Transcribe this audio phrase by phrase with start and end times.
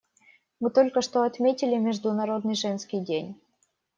[0.59, 3.39] Мы только что отметили Международный женский день.